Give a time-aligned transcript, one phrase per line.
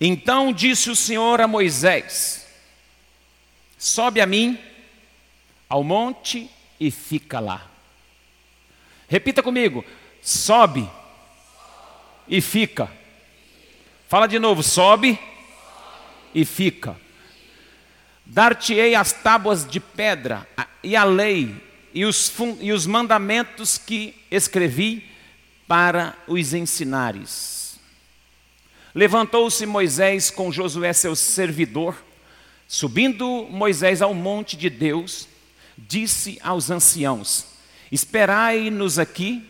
[0.00, 2.46] Então disse o Senhor a Moisés:
[3.78, 4.58] Sobe a mim
[5.68, 6.50] ao monte
[6.80, 7.70] e fica lá.
[9.06, 9.84] Repita comigo:
[10.22, 10.88] sobe
[12.26, 12.90] e fica.
[14.08, 15.18] Fala de novo: sobe
[16.34, 16.96] e fica.
[18.24, 20.48] Dar-te-ei as tábuas de pedra
[20.82, 21.54] e a lei
[21.92, 25.04] e os, e os mandamentos que escrevi
[25.66, 27.69] para os ensinares.
[28.94, 31.96] Levantou-se Moisés com Josué, seu servidor.
[32.66, 35.28] Subindo Moisés ao monte de Deus,
[35.76, 37.46] disse aos anciãos:
[37.90, 39.44] Esperai-nos aqui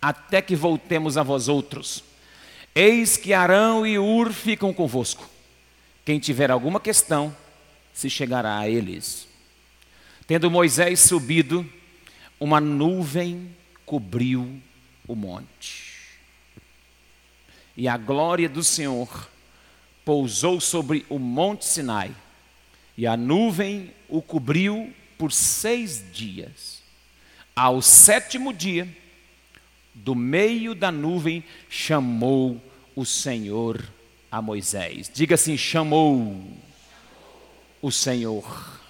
[0.00, 2.04] até que voltemos a vós outros.
[2.74, 5.28] Eis que Arão e Ur ficam convosco.
[6.04, 7.34] Quem tiver alguma questão,
[7.92, 9.26] se chegará a eles.
[10.26, 11.68] Tendo Moisés subido,
[12.38, 13.54] uma nuvem
[13.84, 14.60] cobriu
[15.06, 15.87] o monte.
[17.78, 19.30] E a glória do Senhor
[20.04, 22.10] pousou sobre o monte Sinai,
[22.96, 26.82] e a nuvem o cobriu por seis dias.
[27.54, 28.88] Ao sétimo dia,
[29.94, 32.60] do meio da nuvem, chamou
[32.96, 33.88] o Senhor
[34.28, 35.08] a Moisés.
[35.14, 36.44] Diga assim: chamou
[37.80, 38.80] o Senhor.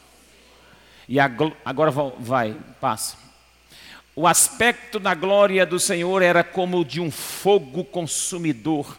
[1.06, 3.27] E agora vai, passa.
[4.20, 8.98] O aspecto da glória do Senhor era como de um fogo consumidor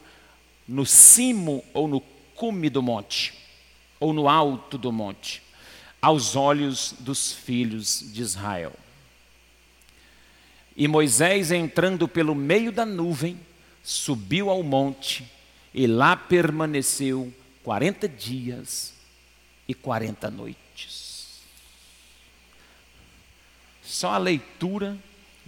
[0.65, 1.99] no cimo ou no
[2.33, 3.33] cume do monte,
[3.99, 5.43] ou no alto do monte
[6.01, 8.71] aos olhos dos filhos de Israel.
[10.73, 13.37] E Moisés, entrando pelo meio da nuvem,
[13.83, 15.29] subiu ao monte
[15.73, 18.93] e lá permaneceu quarenta dias
[19.67, 21.41] e quarenta noites.
[23.83, 24.97] Só a leitura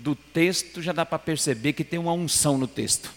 [0.01, 3.13] do texto já dá para perceber que tem uma unção no texto.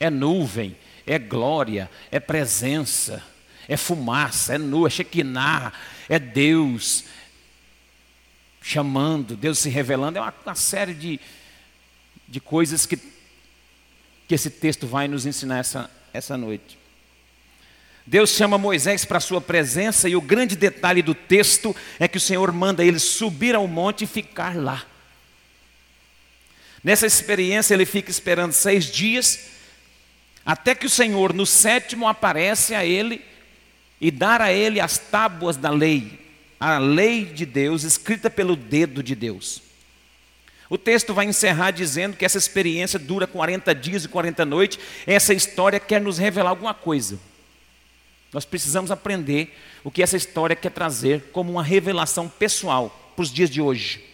[0.00, 3.22] É nuvem, é glória, é presença
[3.68, 5.72] é fumaça, é nu, é Shekinah,
[6.08, 7.04] é Deus
[8.62, 11.20] chamando, Deus se revelando, é uma, uma série de,
[12.26, 16.78] de coisas que, que esse texto vai nos ensinar essa, essa noite.
[18.08, 22.16] Deus chama Moisés para a sua presença, e o grande detalhe do texto é que
[22.16, 24.82] o Senhor manda ele subir ao monte e ficar lá.
[26.82, 29.50] Nessa experiência, ele fica esperando seis dias,
[30.42, 33.22] até que o Senhor, no sétimo, aparece a ele
[34.00, 36.18] e dar a ele as tábuas da lei,
[36.58, 39.60] a lei de Deus escrita pelo dedo de Deus.
[40.70, 44.78] O texto vai encerrar dizendo que essa experiência dura 40 dias e 40 noites.
[45.06, 47.18] Essa história quer nos revelar alguma coisa.
[48.32, 53.32] Nós precisamos aprender o que essa história quer trazer como uma revelação pessoal para os
[53.32, 54.04] dias de hoje.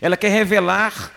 [0.00, 1.12] Ela quer revelar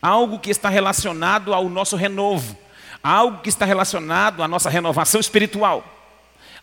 [0.00, 2.56] algo que está relacionado ao nosso renovo,
[3.02, 5.98] algo que está relacionado à nossa renovação espiritual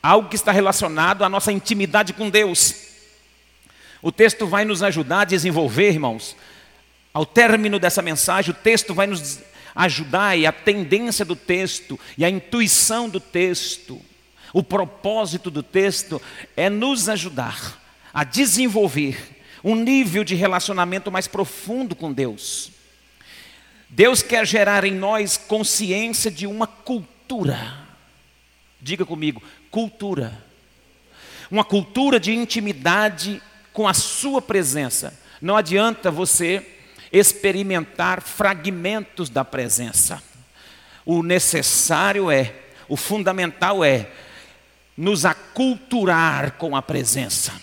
[0.05, 2.75] algo que está relacionado à nossa intimidade com Deus.
[4.03, 6.35] O texto vai nos ajudar a desenvolver, irmãos.
[7.11, 9.39] Ao término dessa mensagem, o texto vai nos
[9.73, 13.99] ajudar e a tendência do texto e a intuição do texto,
[14.55, 16.21] o propósito do texto
[16.55, 17.77] é nos ajudar
[18.13, 22.71] a desenvolver um nível de relacionamento mais profundo com Deus.
[23.89, 27.85] Deus quer gerar em nós consciência de uma cultura.
[28.79, 30.41] Diga comigo, cultura.
[31.51, 33.41] Uma cultura de intimidade
[33.73, 35.19] com a sua presença.
[35.41, 36.65] Não adianta você
[37.11, 40.23] experimentar fragmentos da presença.
[41.05, 42.55] O necessário é,
[42.87, 44.09] o fundamental é,
[44.97, 47.53] nos aculturar com a presença.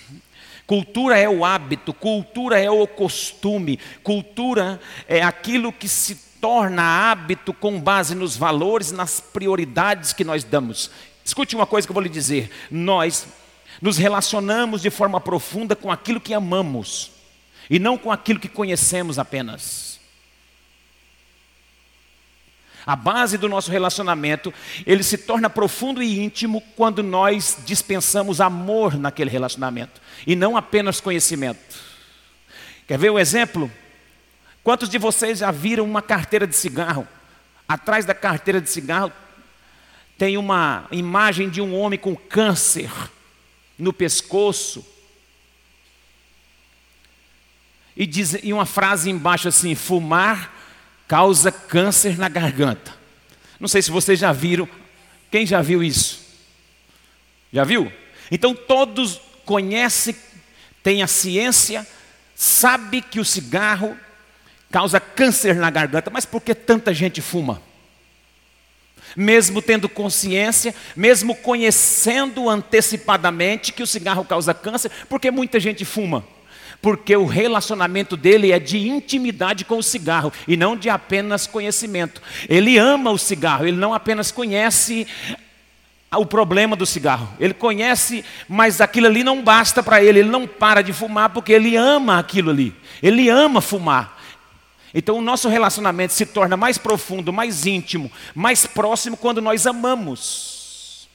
[0.67, 7.53] Cultura é o hábito, cultura é o costume, cultura é aquilo que se torna hábito
[7.53, 10.91] com base nos valores, nas prioridades que nós damos.
[11.25, 13.27] Escute uma coisa que eu vou lhe dizer: nós
[13.81, 17.11] nos relacionamos de forma profunda com aquilo que amamos
[17.69, 19.92] e não com aquilo que conhecemos apenas.
[22.85, 24.53] A base do nosso relacionamento,
[24.85, 31.01] ele se torna profundo e íntimo quando nós dispensamos amor naquele relacionamento e não apenas
[31.01, 31.77] conhecimento.
[32.87, 33.71] Quer ver um exemplo?
[34.65, 37.07] Quantos de vocês já viram uma carteira de cigarro?
[37.69, 39.13] Atrás da carteira de cigarro
[40.19, 42.91] tem uma imagem de um homem com câncer
[43.79, 44.85] no pescoço.
[47.97, 50.62] E, diz, e uma frase embaixo assim: fumar
[51.13, 52.91] causa câncer na garganta.
[53.61, 54.67] Não sei se vocês já viram.
[55.31, 56.19] Quem já viu isso?
[57.53, 57.93] Já viu?
[58.31, 60.17] Então todos conhecem,
[60.83, 61.87] têm a ciência,
[62.35, 63.95] sabe que o cigarro
[64.71, 67.61] causa câncer na garganta, mas por que tanta gente fuma?
[69.15, 76.25] mesmo tendo consciência, mesmo conhecendo antecipadamente que o cigarro causa câncer, porque muita gente fuma.
[76.83, 82.21] Porque o relacionamento dele é de intimidade com o cigarro e não de apenas conhecimento.
[82.49, 85.07] Ele ama o cigarro, ele não apenas conhece
[86.19, 87.29] o problema do cigarro.
[87.41, 90.19] Ele conhece, mas aquilo ali não basta para ele.
[90.19, 92.75] Ele não para de fumar porque ele ama aquilo ali.
[93.03, 94.21] Ele ama fumar.
[94.95, 101.09] Então o nosso relacionamento se torna mais profundo, mais íntimo, mais próximo quando nós amamos.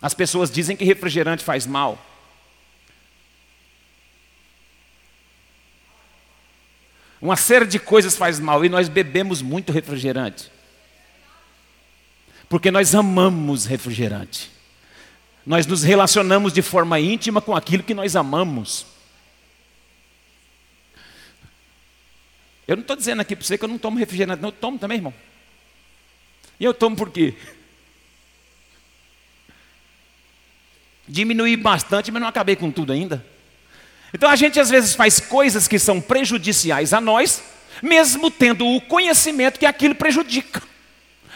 [0.00, 1.98] As pessoas dizem que refrigerante faz mal.
[7.24, 10.52] Uma série de coisas faz mal e nós bebemos muito refrigerante.
[12.50, 14.50] Porque nós amamos refrigerante.
[15.46, 18.84] Nós nos relacionamos de forma íntima com aquilo que nós amamos.
[22.68, 24.78] Eu não estou dizendo aqui para você que eu não tomo refrigerante, não, eu tomo
[24.78, 25.14] também, irmão.
[26.60, 27.32] E eu tomo por quê?
[31.08, 33.24] Diminuí bastante, mas não acabei com tudo ainda.
[34.14, 37.42] Então a gente às vezes faz coisas que são prejudiciais a nós,
[37.82, 40.62] mesmo tendo o conhecimento que aquilo prejudica.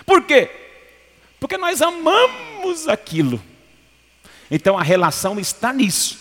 [0.06, 0.48] Por quê?
[1.40, 3.42] Porque nós amamos aquilo.
[4.48, 6.20] Então a relação está nisso.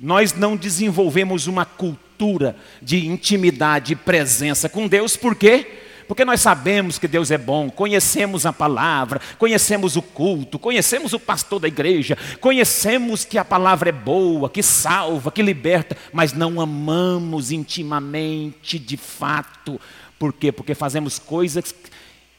[0.00, 5.81] Nós não desenvolvemos uma cultura de intimidade e presença com Deus, por quê?
[6.12, 11.18] Porque nós sabemos que Deus é bom, conhecemos a palavra, conhecemos o culto, conhecemos o
[11.18, 16.60] pastor da igreja, conhecemos que a palavra é boa, que salva, que liberta, mas não
[16.60, 19.80] amamos intimamente de fato.
[20.18, 20.52] Por quê?
[20.52, 21.74] Porque fazemos coisas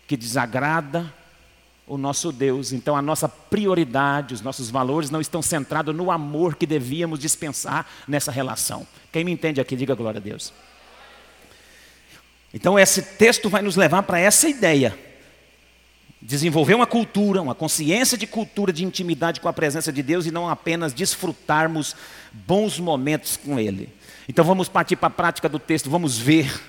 [0.05, 1.11] que desagrada
[1.87, 2.73] o nosso Deus.
[2.73, 7.87] Então a nossa prioridade, os nossos valores não estão centrados no amor que devíamos dispensar
[8.07, 8.85] nessa relação.
[9.11, 10.53] Quem me entende aqui, diga glória a Deus.
[12.53, 14.97] Então esse texto vai nos levar para essa ideia.
[16.21, 20.31] Desenvolver uma cultura, uma consciência de cultura de intimidade com a presença de Deus e
[20.31, 21.95] não apenas desfrutarmos
[22.31, 23.89] bons momentos com Ele.
[24.29, 26.61] Então vamos partir para a prática do texto, vamos ver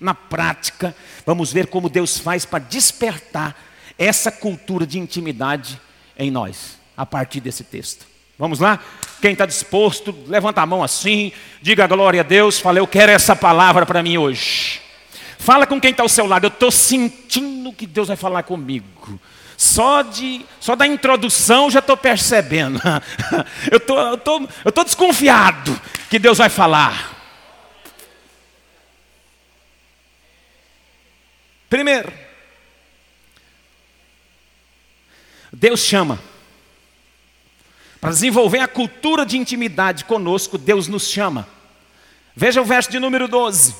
[0.00, 0.94] na prática,
[1.24, 3.56] vamos ver como Deus faz para despertar
[3.98, 5.80] essa cultura de intimidade
[6.18, 8.06] em nós, a partir desse texto.
[8.38, 8.78] Vamos lá?
[9.22, 11.32] Quem está disposto, levanta a mão assim,
[11.62, 14.85] diga glória a Deus, fala, eu quero essa palavra para mim hoje.
[15.38, 19.20] Fala com quem está ao seu lado, eu estou sentindo que Deus vai falar comigo.
[19.56, 22.80] Só, de, só da introdução já estou percebendo.
[23.70, 25.80] eu tô, estou tô, eu tô desconfiado
[26.10, 27.14] que Deus vai falar.
[31.68, 32.12] Primeiro,
[35.52, 36.20] Deus chama.
[38.00, 41.48] Para desenvolver a cultura de intimidade conosco, Deus nos chama.
[42.36, 43.74] Veja o verso de número 12.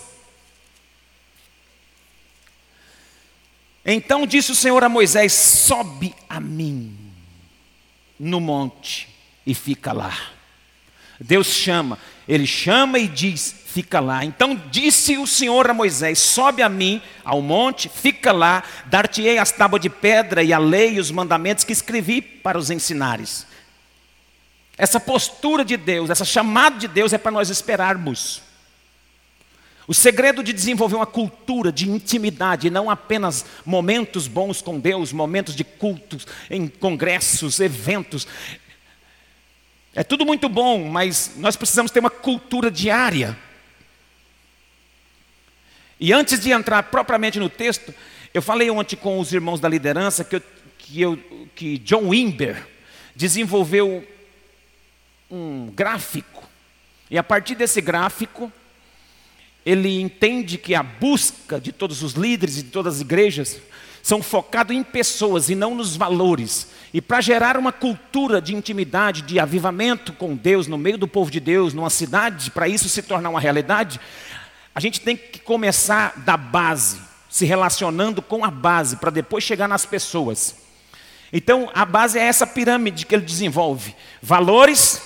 [3.86, 6.98] Então disse o Senhor a Moisés: Sobe a mim
[8.18, 9.08] no monte
[9.46, 10.12] e fica lá.
[11.20, 14.24] Deus chama, ele chama e diz: fica lá.
[14.24, 19.52] Então disse o Senhor a Moisés: Sobe a mim ao monte, fica lá, dar-te-ei as
[19.52, 23.46] tábuas de pedra e a lei e os mandamentos que escrevi para os ensinares.
[24.78, 28.42] Essa postura de Deus, essa chamada de Deus é para nós esperarmos.
[29.88, 35.54] O segredo de desenvolver uma cultura de intimidade, não apenas momentos bons com Deus, momentos
[35.54, 38.26] de cultos, em congressos, eventos.
[39.94, 43.38] É tudo muito bom, mas nós precisamos ter uma cultura diária.
[46.00, 47.94] E antes de entrar propriamente no texto,
[48.34, 50.42] eu falei ontem com os irmãos da liderança que, eu,
[50.78, 51.16] que, eu,
[51.54, 52.66] que John Wimber
[53.14, 54.06] desenvolveu
[55.30, 56.44] um gráfico.
[57.10, 58.52] E a partir desse gráfico,
[59.66, 63.60] ele entende que a busca de todos os líderes e de todas as igrejas
[64.00, 66.68] são focados em pessoas e não nos valores.
[66.94, 71.32] E para gerar uma cultura de intimidade, de avivamento com Deus no meio do povo
[71.32, 73.98] de Deus, numa cidade, para isso se tornar uma realidade,
[74.72, 79.66] a gente tem que começar da base, se relacionando com a base, para depois chegar
[79.66, 80.54] nas pessoas.
[81.32, 85.02] Então, a base é essa pirâmide que ele desenvolve: valores,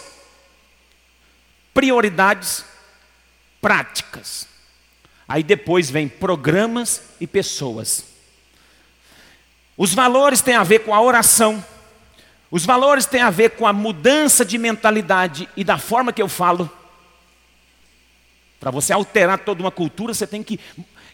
[1.72, 2.62] prioridades,
[3.58, 4.49] práticas.
[5.30, 8.04] Aí depois vem programas e pessoas.
[9.76, 11.64] Os valores têm a ver com a oração.
[12.50, 16.26] Os valores têm a ver com a mudança de mentalidade e da forma que eu
[16.26, 16.68] falo.
[18.58, 20.58] Para você alterar toda uma cultura, você tem que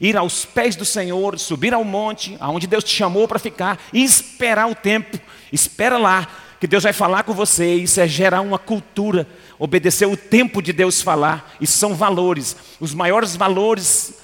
[0.01, 4.03] ir aos pés do Senhor, subir ao monte, aonde Deus te chamou para ficar, e
[4.03, 5.21] esperar o tempo.
[5.53, 6.27] Espera lá,
[6.59, 7.75] que Deus vai falar com você.
[7.75, 9.27] Isso é gerar uma cultura,
[9.59, 11.57] obedecer o tempo de Deus falar.
[11.61, 12.57] Isso são valores.
[12.81, 14.15] Os maiores valores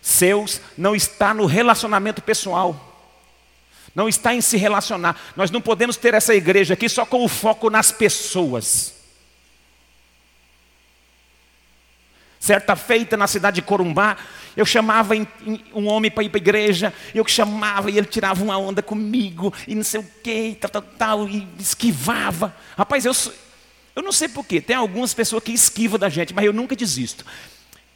[0.00, 2.88] seus não está no relacionamento pessoal.
[3.94, 5.16] Não está em se relacionar.
[5.36, 8.94] Nós não podemos ter essa igreja aqui só com o foco nas pessoas.
[12.38, 14.16] Certa feita na cidade de Corumbá,
[14.56, 15.14] eu chamava
[15.74, 19.52] um homem para ir para a igreja, eu chamava e ele tirava uma onda comigo,
[19.68, 22.56] e não sei o que, tal, tal, tal, e esquivava.
[22.78, 23.12] Rapaz, eu,
[24.00, 27.24] eu não sei porquê, tem algumas pessoas que esquivam da gente, mas eu nunca desisto.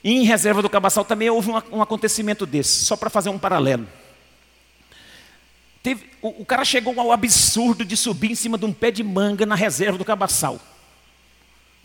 [0.03, 3.39] E em Reserva do Cabaçal também houve um, um acontecimento desse, só para fazer um
[3.39, 3.89] paralelo.
[5.83, 9.03] Teve, o, o, cara chegou ao absurdo de subir em cima de um pé de
[9.03, 10.61] manga na reserva do Cabaçal.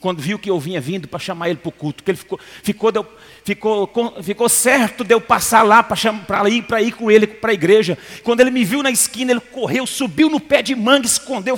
[0.01, 2.39] Quando viu que eu vinha vindo para chamar ele para o culto, que ele ficou,
[2.63, 3.05] ficou, deu,
[3.43, 3.89] ficou,
[4.21, 7.97] ficou certo de eu passar lá para ir, ir com ele para a igreja.
[8.23, 11.57] Quando ele me viu na esquina, ele correu, subiu no pé de manga, escondeu.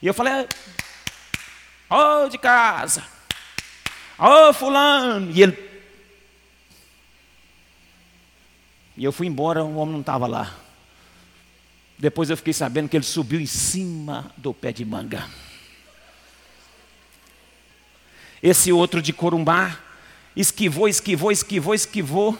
[0.00, 0.46] E eu falei,
[1.90, 3.04] ô oh, de casa,
[4.18, 5.30] ô oh, fulano.
[5.30, 5.68] E ele
[8.98, 10.52] E eu fui embora, o homem não estava lá.
[11.96, 15.24] Depois eu fiquei sabendo que ele subiu em cima do pé de manga.
[18.42, 19.78] Esse outro de Corumbá
[20.34, 22.38] esquivou, esquivou, esquivou, esquivou.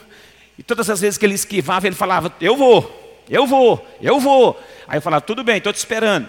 [0.59, 4.61] E todas as vezes que ele esquivava, ele falava: Eu vou, eu vou, eu vou.
[4.89, 6.29] Aí eu falava: Tudo bem, estou te esperando.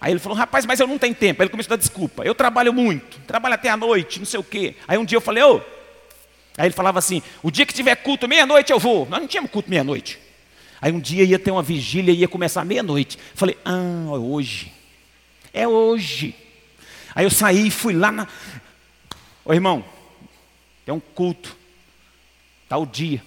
[0.00, 1.40] Aí ele falou: Rapaz, mas eu não tenho tempo.
[1.40, 4.40] Aí ele começou a dar desculpa: Eu trabalho muito, trabalho até a noite, não sei
[4.40, 4.76] o quê.
[4.86, 5.60] Aí um dia eu falei: Ô,
[6.56, 9.06] Aí ele falava assim: o dia que tiver culto meia-noite eu vou.
[9.06, 10.18] Nós não tínhamos culto meia-noite.
[10.80, 13.18] Aí um dia ia ter uma vigília, ia começar meia-noite.
[13.34, 14.72] Falei: ah, é hoje.
[15.52, 16.34] É hoje.
[17.14, 18.26] Aí eu saí e fui lá na.
[19.44, 19.84] Ô irmão,
[20.84, 21.54] tem um culto.
[22.68, 23.22] Tá o dia.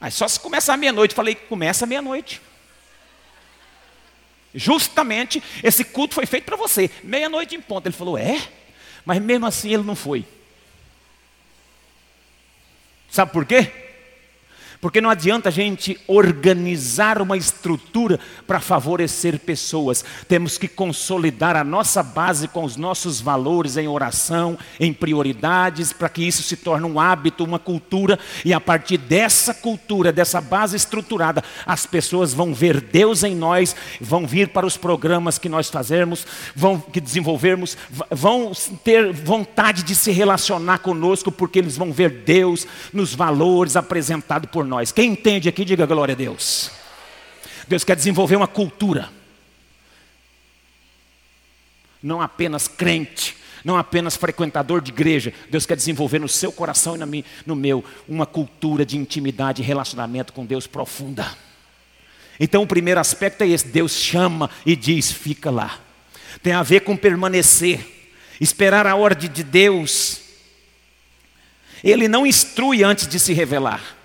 [0.00, 1.14] Aí só se começar meia-noite.
[1.14, 2.40] Falei: começa meia-noite.
[4.54, 6.90] Justamente esse culto foi feito para você.
[7.02, 7.86] Meia-noite em ponto.
[7.86, 8.40] Ele falou: é?
[9.04, 10.24] Mas mesmo assim ele não foi.
[13.10, 13.87] Sabe por quê?
[14.80, 20.04] Porque não adianta a gente organizar uma estrutura para favorecer pessoas.
[20.28, 26.08] Temos que consolidar a nossa base com os nossos valores em oração, em prioridades, para
[26.08, 28.18] que isso se torne um hábito, uma cultura.
[28.44, 33.74] E a partir dessa cultura, dessa base estruturada, as pessoas vão ver Deus em nós,
[34.00, 37.76] vão vir para os programas que nós fazemos, vão que desenvolvermos,
[38.12, 38.52] vão
[38.84, 44.67] ter vontade de se relacionar conosco, porque eles vão ver Deus nos valores apresentados por
[44.68, 44.92] nós.
[44.92, 46.70] Quem entende aqui, diga glória a Deus.
[47.66, 49.10] Deus quer desenvolver uma cultura.
[52.02, 55.32] Não apenas crente, não apenas frequentador de igreja.
[55.50, 60.32] Deus quer desenvolver no seu coração e no meu uma cultura de intimidade e relacionamento
[60.32, 61.36] com Deus profunda.
[62.40, 65.80] Então o primeiro aspecto é esse: Deus chama e diz, fica lá.
[66.42, 67.84] Tem a ver com permanecer,
[68.40, 70.20] esperar a ordem de Deus.
[71.82, 73.97] Ele não instrui antes de se revelar.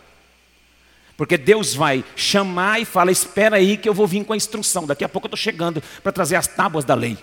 [1.16, 4.86] Porque Deus vai chamar e fala: Espera aí que eu vou vir com a instrução.
[4.86, 7.18] Daqui a pouco eu estou chegando para trazer as tábuas da lei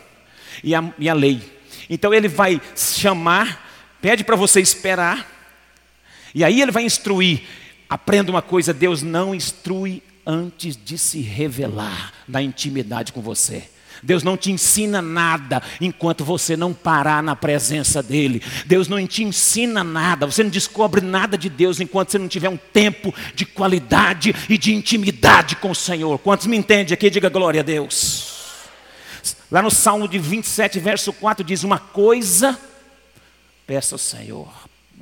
[0.63, 1.43] e a, e a lei.
[1.89, 3.69] Então ele vai chamar,
[4.01, 5.29] pede para você esperar,
[6.35, 7.43] e aí ele vai instruir.
[7.89, 13.69] Aprenda uma coisa: Deus não instrui antes de se revelar na intimidade com você.
[14.03, 18.43] Deus não te ensina nada enquanto você não parar na presença dEle.
[18.67, 22.49] Deus não te ensina nada, você não descobre nada de Deus enquanto você não tiver
[22.49, 26.19] um tempo de qualidade e de intimidade com o Senhor.
[26.19, 27.11] Quantos me entendem aqui?
[27.11, 28.31] Diga glória a Deus.
[29.51, 32.59] Lá no Salmo de 27, verso 4 diz: Uma coisa
[33.67, 34.49] peça ao Senhor.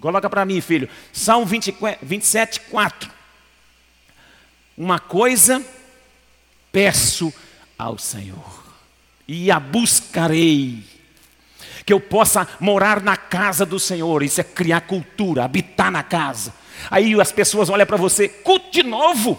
[0.00, 0.88] Coloca para mim, filho.
[1.12, 3.10] Salmo 20, 27, 4.
[4.76, 5.64] Uma coisa
[6.70, 7.32] peço
[7.76, 8.57] ao Senhor
[9.28, 10.82] e a buscarei.
[11.84, 16.52] Que eu possa morar na casa do Senhor, isso é criar cultura, habitar na casa.
[16.90, 19.38] Aí as pessoas olham para você, culto de novo,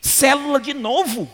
[0.00, 1.30] célula de novo,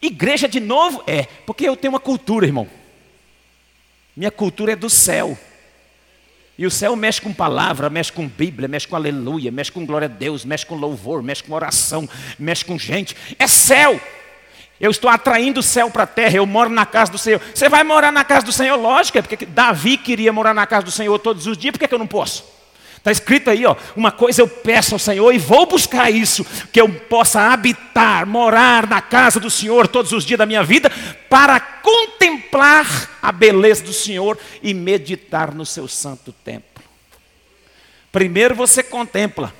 [0.00, 1.02] igreja de novo.
[1.06, 2.68] É, porque eu tenho uma cultura, irmão.
[4.16, 5.38] Minha cultura é do céu.
[6.58, 10.06] E o céu mexe com palavra, mexe com Bíblia, mexe com aleluia, mexe com glória
[10.06, 13.16] a Deus, mexe com louvor, mexe com oração, mexe com gente.
[13.38, 14.00] É céu.
[14.78, 17.40] Eu estou atraindo o céu para a terra, eu moro na casa do Senhor.
[17.54, 18.76] Você vai morar na casa do Senhor?
[18.76, 21.88] Lógico, é porque Davi queria morar na casa do Senhor todos os dias, por que,
[21.88, 22.44] que eu não posso?
[23.02, 26.80] Está escrito aí, ó, uma coisa eu peço ao Senhor e vou buscar isso, que
[26.80, 30.88] eu possa habitar, morar na casa do Senhor todos os dias da minha vida,
[31.28, 36.84] para contemplar a beleza do Senhor e meditar no seu santo templo.
[38.12, 39.52] Primeiro você contempla,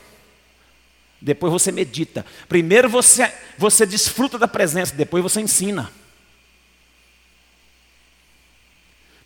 [1.21, 2.25] depois você medita.
[2.49, 5.91] Primeiro você, você desfruta da presença, depois você ensina.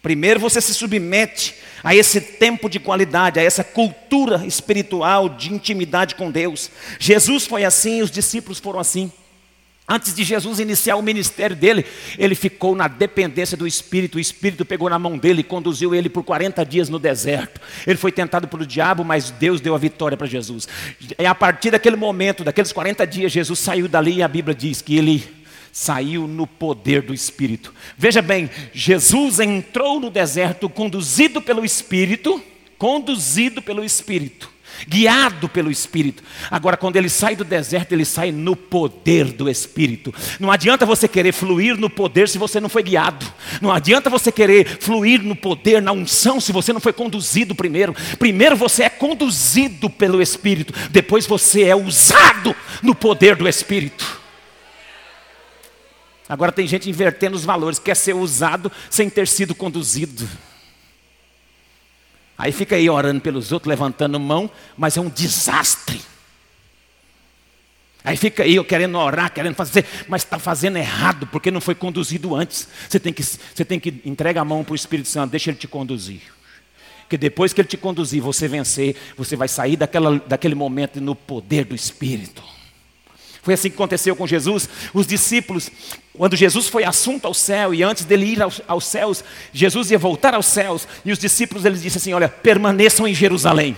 [0.07, 6.15] Primeiro você se submete a esse tempo de qualidade, a essa cultura espiritual de intimidade
[6.15, 6.71] com Deus.
[7.01, 9.11] Jesus foi assim, os discípulos foram assim.
[9.89, 11.85] Antes de Jesus iniciar o ministério dele,
[12.17, 14.15] ele ficou na dependência do Espírito.
[14.15, 17.61] O Espírito pegou na mão dele e conduziu ele por 40 dias no deserto.
[17.85, 20.69] Ele foi tentado pelo diabo, mas Deus deu a vitória para Jesus.
[21.19, 24.81] E a partir daquele momento, daqueles 40 dias, Jesus saiu dali e a Bíblia diz
[24.81, 25.46] que ele
[25.77, 27.71] saiu no poder do Espírito.
[27.99, 32.43] Veja bem, Jesus entrou no deserto conduzido pelo Espírito,
[32.79, 34.57] conduzido pelo Espírito
[34.87, 36.23] guiado pelo Espírito.
[36.51, 40.13] Agora, quando ele sai do deserto, ele sai no poder do Espírito.
[40.39, 43.25] Não adianta você querer fluir no poder se você não foi guiado.
[43.63, 47.97] Não adianta você querer fluir no poder, na unção, se você não foi conduzido primeiro.
[48.19, 54.26] Primeiro você é conduzido pelo Espírito, depois você é usado no poder do Espírito.
[56.29, 60.29] Agora tem gente invertendo os valores, quer ser usado sem ter sido conduzido.
[62.37, 66.01] Aí fica aí orando pelos outros, levantando mão, mas é um desastre.
[68.05, 72.35] Aí fica aí querendo orar, querendo fazer, mas está fazendo errado, porque não foi conduzido
[72.37, 72.69] antes.
[72.89, 75.59] Você tem que, você tem que entregar a mão para o Espírito Santo, deixa ele
[75.59, 76.21] te conduzir.
[77.01, 81.15] Porque depois que ele te conduzir, você vencer, você vai sair daquela, daquele momento no
[81.15, 82.56] poder do Espírito.
[83.47, 84.69] Foi assim que aconteceu com Jesus.
[84.93, 85.71] Os discípulos,
[86.13, 89.23] quando Jesus foi assunto ao céu e antes dele ir aos, aos céus,
[89.53, 93.77] Jesus ia voltar aos céus e os discípulos eles disseram assim: Olha, permaneçam em Jerusalém.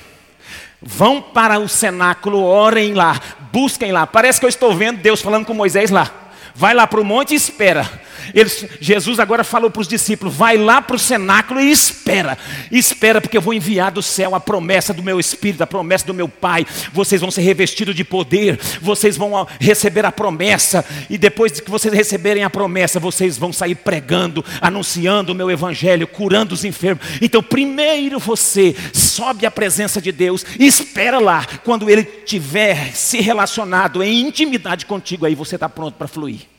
[0.81, 3.21] Vão para o cenáculo, orem lá,
[3.53, 4.07] busquem lá.
[4.07, 6.31] Parece que eu estou vendo Deus falando com Moisés lá.
[6.55, 7.87] Vai lá para o monte e espera.
[8.35, 12.37] Eles, Jesus agora falou para os discípulos: vai lá para o cenáculo e espera.
[12.71, 16.15] Espera, porque eu vou enviar do céu a promessa do meu Espírito, a promessa do
[16.15, 16.67] meu Pai.
[16.93, 21.71] Vocês vão ser revestidos de poder, vocês vão receber a promessa, e depois de que
[21.71, 27.05] vocês receberem a promessa, vocês vão sair pregando, anunciando o meu Evangelho, curando os enfermos.
[27.21, 33.21] Então, primeiro você sobe à presença de Deus e espera lá, quando Ele tiver se
[33.21, 36.58] relacionado em intimidade contigo, aí você está pronto para fluir.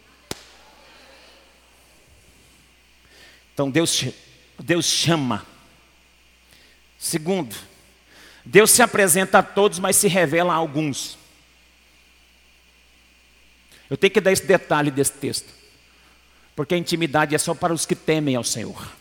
[3.60, 4.06] Então Deus,
[4.58, 5.46] Deus chama.
[6.98, 7.54] Segundo,
[8.46, 11.18] Deus se apresenta a todos, mas se revela a alguns.
[13.90, 15.54] Eu tenho que dar esse detalhe desse texto,
[16.56, 18.94] porque a intimidade é só para os que temem ao Senhor.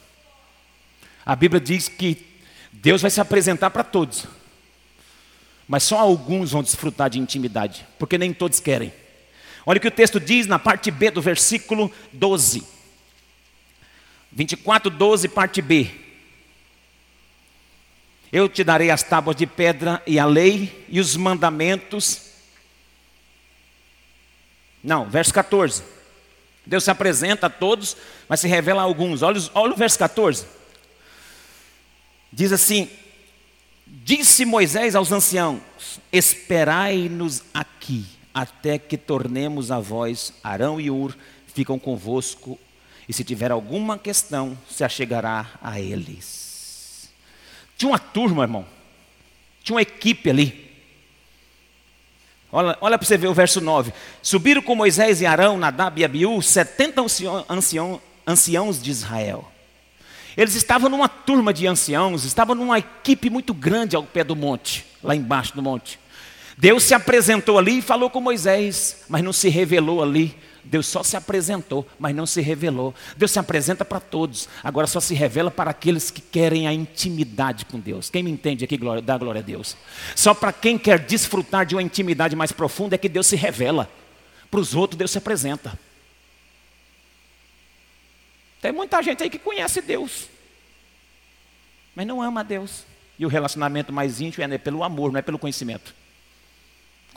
[1.24, 2.26] A Bíblia diz que
[2.72, 4.26] Deus vai se apresentar para todos,
[5.68, 8.92] mas só alguns vão desfrutar de intimidade, porque nem todos querem.
[9.64, 12.77] Olha o que o texto diz na parte B do versículo 12.
[14.32, 15.90] 24, 12, parte B.
[18.30, 22.28] Eu te darei as tábuas de pedra e a lei e os mandamentos.
[24.82, 25.82] Não, verso 14.
[26.66, 27.96] Deus se apresenta a todos,
[28.28, 29.22] mas se revela a alguns.
[29.22, 30.46] Olha, olha o verso 14.
[32.30, 32.90] Diz assim:
[33.86, 35.60] Disse Moisés aos anciãos:
[36.12, 41.16] Esperai-nos aqui, até que tornemos a vós, Arão e Ur,
[41.54, 42.58] ficam convosco
[43.08, 47.08] e se tiver alguma questão, se achegará a eles.
[47.76, 48.66] Tinha uma turma, irmão.
[49.62, 50.68] Tinha uma equipe ali.
[52.52, 53.92] Olha, olha para você ver o verso 9.
[54.22, 57.00] Subiram com Moisés e Arão, Nadab e Abiú, 70
[57.48, 59.50] ancião, anciãos de Israel.
[60.36, 64.86] Eles estavam numa turma de anciãos, estavam numa equipe muito grande ao pé do monte,
[65.02, 65.98] lá embaixo do monte.
[66.56, 70.36] Deus se apresentou ali e falou com Moisés, mas não se revelou ali
[70.68, 72.94] Deus só se apresentou, mas não se revelou.
[73.16, 77.64] Deus se apresenta para todos, agora só se revela para aqueles que querem a intimidade
[77.64, 78.10] com Deus.
[78.10, 79.76] Quem me entende aqui, glória, dá glória a Deus.
[80.14, 83.90] Só para quem quer desfrutar de uma intimidade mais profunda é que Deus se revela.
[84.50, 85.78] Para os outros, Deus se apresenta.
[88.60, 90.28] Tem muita gente aí que conhece Deus,
[91.94, 92.84] mas não ama Deus.
[93.18, 95.94] E o relacionamento mais íntimo é pelo amor, não é pelo conhecimento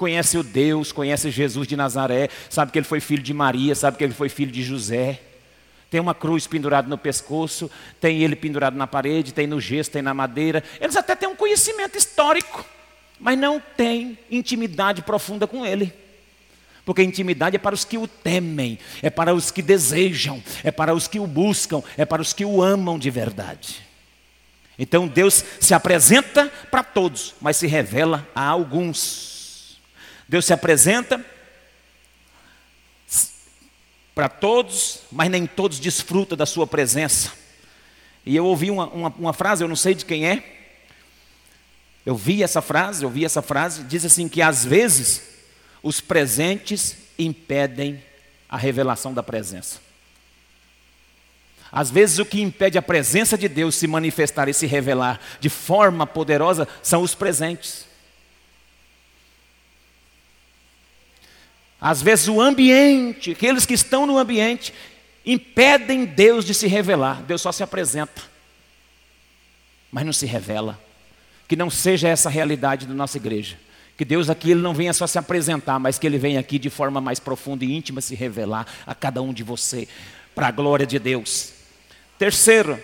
[0.02, 3.98] conhece o Deus, conhece Jesus de Nazaré, sabe que ele foi filho de Maria, sabe
[3.98, 5.22] que ele foi filho de José.
[5.92, 10.02] Tem uma cruz pendurada no pescoço, tem ele pendurado na parede, tem no gesso, tem
[10.02, 10.64] na madeira.
[10.80, 12.66] Eles até têm um conhecimento histórico,
[13.20, 15.94] mas não têm intimidade profunda com ele.
[16.84, 20.96] Porque intimidade é para os que o temem, é para os que desejam, é para
[20.96, 23.84] os que o buscam, é para os que o amam de verdade.
[24.80, 29.31] Então Deus se apresenta para todos, mas se revela a alguns.
[30.32, 31.22] Deus se apresenta
[34.16, 37.34] para todos, mas nem todos desfrutam da sua presença.
[38.26, 40.42] E eu ouvi uma, uma, uma, frase, eu não sei de quem é.
[42.06, 45.22] Eu vi essa frase, eu vi essa frase, diz assim que às vezes
[45.84, 48.02] os presentes impedem
[48.48, 49.82] a revelação da presença.
[51.70, 55.50] Às vezes o que impede a presença de Deus se manifestar e se revelar de
[55.50, 57.91] forma poderosa são os presentes.
[61.82, 64.72] Às vezes o ambiente, aqueles que estão no ambiente,
[65.26, 67.24] impedem Deus de se revelar.
[67.24, 68.22] Deus só se apresenta,
[69.92, 70.80] mas não se revela.
[71.48, 73.58] Que não seja essa a realidade da nossa igreja.
[73.98, 76.70] Que Deus aqui ele não venha só se apresentar, mas que Ele venha aqui de
[76.70, 79.88] forma mais profunda e íntima se revelar a cada um de você,
[80.34, 81.54] para a glória de Deus.
[82.18, 82.80] Terceiro,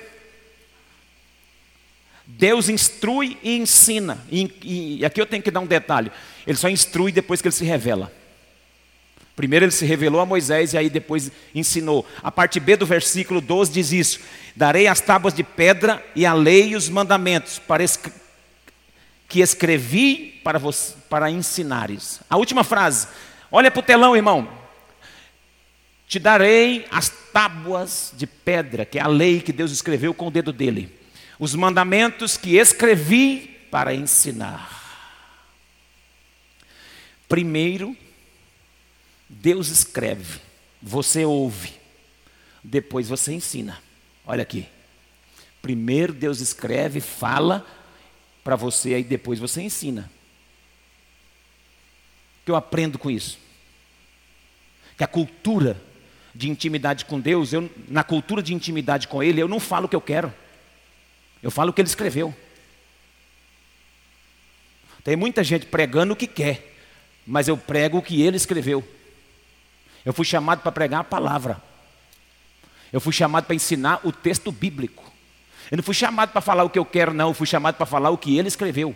[2.26, 4.20] Deus instrui e ensina.
[4.30, 6.12] E, e, aqui eu tenho que dar um detalhe:
[6.46, 8.12] Ele só instrui depois que Ele se revela.
[9.38, 12.04] Primeiro ele se revelou a Moisés e aí depois ensinou.
[12.24, 14.20] A parte B do versículo 12 diz isso:
[14.56, 17.86] Darei as tábuas de pedra e a lei e os mandamentos para
[19.30, 20.60] que escrevi para,
[21.08, 22.20] para ensinares.
[22.28, 23.08] A última frase,
[23.52, 24.50] olha para o telão, irmão.
[26.08, 30.32] Te darei as tábuas de pedra, que é a lei que Deus escreveu com o
[30.32, 30.92] dedo dele.
[31.38, 34.74] Os mandamentos que escrevi para ensinar.
[37.30, 37.96] Primeiro,
[39.30, 40.40] Deus escreve,
[40.82, 41.74] você ouve,
[42.64, 43.82] depois você ensina.
[44.26, 44.68] Olha aqui.
[45.62, 47.66] Primeiro Deus escreve, fala
[48.44, 50.10] para você, aí depois você ensina.
[52.42, 53.38] O que eu aprendo com isso?
[54.98, 55.82] Que a cultura
[56.34, 59.90] de intimidade com Deus, eu, na cultura de intimidade com Ele, eu não falo o
[59.90, 60.34] que eu quero.
[61.42, 62.34] Eu falo o que Ele escreveu.
[65.04, 66.76] Tem muita gente pregando o que quer,
[67.26, 68.88] mas eu prego o que Ele escreveu.
[70.08, 71.62] Eu fui chamado para pregar a palavra.
[72.94, 75.04] Eu fui chamado para ensinar o texto bíblico.
[75.70, 77.28] Eu não fui chamado para falar o que eu quero, não.
[77.28, 78.96] Eu fui chamado para falar o que ele escreveu.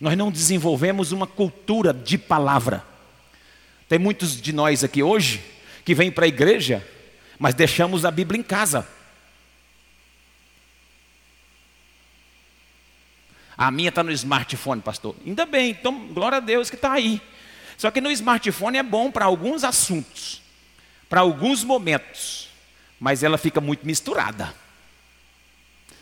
[0.00, 2.82] Nós não desenvolvemos uma cultura de palavra.
[3.86, 5.44] Tem muitos de nós aqui hoje
[5.84, 6.82] que vêm para a igreja,
[7.38, 8.88] mas deixamos a Bíblia em casa.
[13.56, 15.16] A minha está no smartphone, pastor.
[15.24, 17.20] Ainda bem, então glória a Deus que está aí.
[17.76, 20.42] Só que no smartphone é bom para alguns assuntos,
[21.08, 22.48] para alguns momentos,
[22.98, 24.54] mas ela fica muito misturada.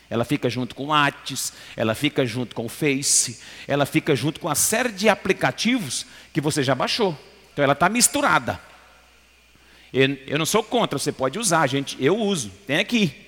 [0.09, 4.39] Ela fica junto com o Whats, ela fica junto com o Face, ela fica junto
[4.39, 7.17] com a série de aplicativos que você já baixou.
[7.51, 8.59] Então ela está misturada.
[9.91, 11.97] Eu, eu não sou contra, você pode usar, gente.
[11.99, 13.24] Eu uso, tem aqui.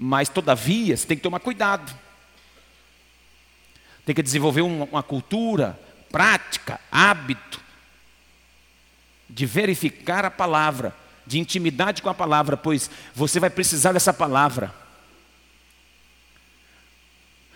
[0.00, 1.92] Mas, todavia, você tem que tomar cuidado.
[4.06, 7.60] Tem que desenvolver uma, cultura, prática, hábito
[9.28, 10.94] de verificar a palavra,
[11.26, 14.72] de intimidade com a palavra, pois você vai precisar dessa palavra.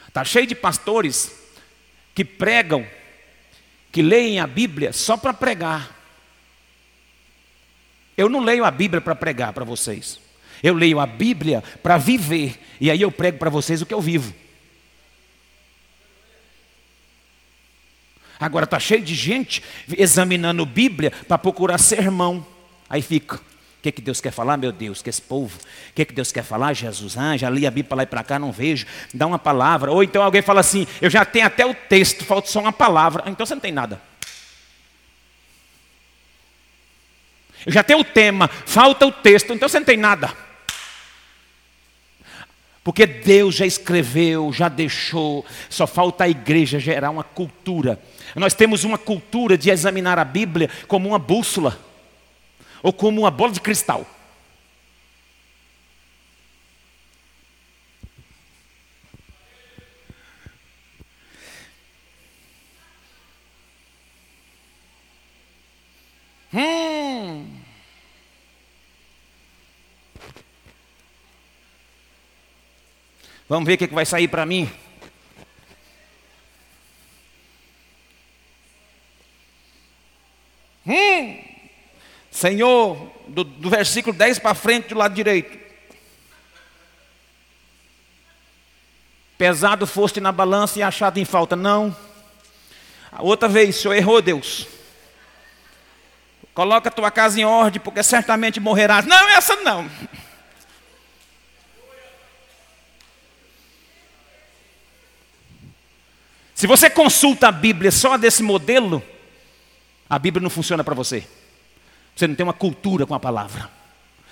[0.09, 1.33] Está cheio de pastores
[2.13, 2.85] que pregam,
[3.93, 5.97] que leem a Bíblia só para pregar.
[8.17, 10.22] Eu não leio a Bíblia para pregar para vocês.
[10.63, 12.59] Eu leio a Bíblia para viver.
[12.81, 14.33] E aí eu prego para vocês o que eu vivo.
[18.39, 19.63] Agora está cheio de gente
[19.97, 22.45] examinando Bíblia para procurar sermão.
[22.89, 23.37] Aí fica.
[23.37, 23.41] O
[23.83, 25.57] que, que Deus quer falar, meu Deus, que esse povo?
[25.57, 27.17] O que, que Deus quer falar, Jesus?
[27.17, 28.87] Ah, já li a Bíblia para lá e para cá, não vejo.
[29.13, 29.91] Dá uma palavra.
[29.91, 33.25] Ou então alguém fala assim: eu já tenho até o texto, falta só uma palavra.
[33.27, 34.01] Então você não tem nada.
[37.65, 40.33] Eu já tenho o tema, falta o texto, então você não tem nada.
[42.85, 48.01] Porque Deus já escreveu, já deixou, só falta a igreja gerar uma cultura.
[48.35, 51.79] Nós temos uma cultura de examinar a Bíblia como uma bússola,
[52.83, 54.05] ou como uma bola de cristal.
[66.53, 66.92] Hum.
[73.53, 74.73] Vamos ver o que vai sair para mim.
[80.87, 81.39] Hum,
[82.31, 85.59] Senhor, do, do versículo 10 para frente, do lado direito.
[89.37, 91.55] Pesado foste na balança e achado em falta.
[91.55, 91.95] Não.
[93.19, 94.67] Outra vez, Senhor errou, Deus.
[96.55, 99.05] Coloca a tua casa em ordem, porque certamente morrerás.
[99.05, 99.91] Não, essa não.
[106.63, 109.03] Se você consulta a Bíblia só desse modelo,
[110.09, 111.27] a Bíblia não funciona para você.
[112.15, 113.69] Você não tem uma cultura com a palavra.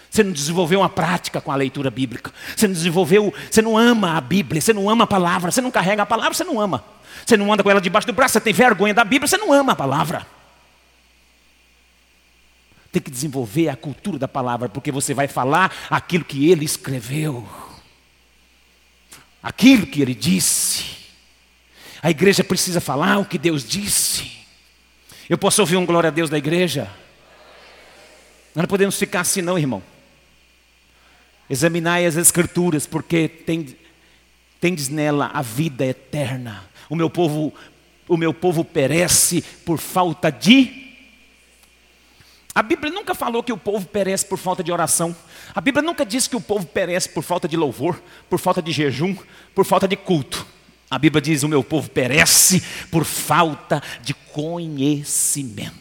[0.09, 2.33] Você não desenvolveu uma prática com a leitura bíblica.
[2.55, 5.73] Você não desenvolveu, você não ama a Bíblia, você não ama a palavra, você não
[5.73, 6.85] carrega a palavra, você não ama.
[7.27, 9.53] Você não anda com ela debaixo do braço, você tem vergonha da Bíblia, você não
[9.53, 10.25] ama a palavra.
[12.93, 17.45] Tem que desenvolver a cultura da palavra, porque você vai falar aquilo que ele escreveu,
[19.43, 21.00] aquilo que ele disse.
[22.03, 24.33] A igreja precisa falar o que Deus disse.
[25.29, 26.91] Eu posso ouvir um glória a Deus da igreja?
[28.55, 29.83] Nós não podemos ficar assim, não, irmão.
[31.49, 33.77] Examinai as Escrituras, porque tem,
[34.61, 36.69] tendes nela a vida eterna.
[36.89, 37.53] O meu povo,
[38.09, 40.89] o meu povo perece por falta de.
[42.55, 45.15] A Bíblia nunca falou que o povo perece por falta de oração.
[45.55, 48.73] A Bíblia nunca disse que o povo perece por falta de louvor, por falta de
[48.73, 49.17] jejum,
[49.55, 50.47] por falta de culto.
[50.91, 55.79] A Bíblia diz: o meu povo perece por falta de conhecimento.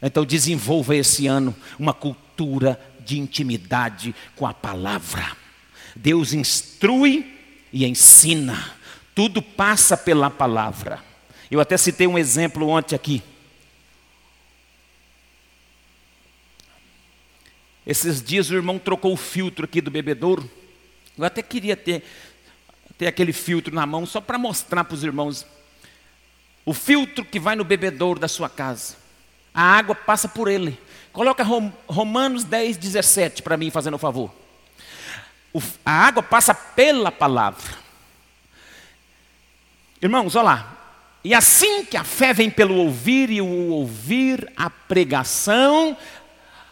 [0.00, 5.36] Então desenvolva esse ano uma cultura de intimidade com a palavra.
[5.96, 7.34] Deus instrui
[7.72, 8.76] e ensina.
[9.14, 11.02] Tudo passa pela palavra.
[11.50, 13.22] Eu até citei um exemplo ontem aqui.
[17.86, 20.50] Esses dias o irmão trocou o filtro aqui do bebedouro.
[21.16, 22.02] Eu até queria ter,
[22.96, 25.46] ter aquele filtro na mão só para mostrar para os irmãos.
[26.64, 28.96] O filtro que vai no bebedouro da sua casa.
[29.52, 30.78] A água passa por ele.
[31.12, 31.44] Coloca
[31.86, 34.32] Romanos 10, 17 para mim, fazendo o favor.
[35.84, 37.84] a água passa pela palavra.
[40.02, 40.78] Irmãos, olha lá.
[41.22, 45.96] E assim que a fé vem pelo ouvir e o ouvir a pregação,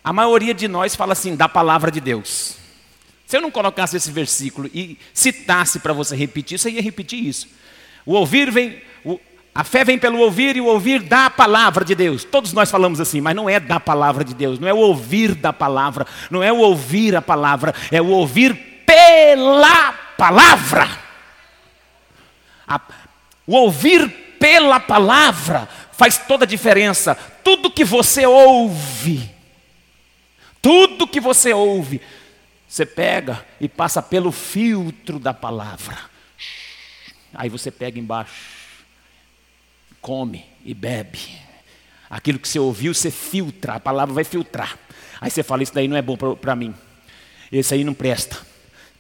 [0.05, 2.62] a maioria de nós fala assim, da palavra de Deus.
[3.33, 7.49] Se eu não colocasse esse versículo e citasse para você repetir, você ia repetir isso.
[8.05, 9.19] O ouvir vem, o,
[9.55, 12.25] a fé vem pelo ouvir e o ouvir da palavra de Deus.
[12.25, 15.35] Todos nós falamos assim, mas não é da palavra de Deus, não é o ouvir
[15.35, 20.87] da palavra, não é o ouvir a palavra, é o ouvir pela palavra.
[22.69, 22.79] A,
[23.47, 27.15] o ouvir pela palavra faz toda a diferença.
[27.43, 29.31] Tudo que você ouve,
[30.61, 31.99] tudo que você ouve,
[32.73, 35.99] você pega e passa pelo filtro da palavra.
[37.35, 38.87] Aí você pega embaixo,
[40.01, 41.19] come e bebe.
[42.09, 44.79] Aquilo que você ouviu, você filtra, a palavra vai filtrar.
[45.21, 46.75] Aí você fala: Isso daí não é bom para mim,
[47.53, 48.39] esse aí não presta.